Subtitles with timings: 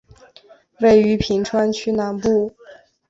[0.79, 2.51] 位于品川区南部。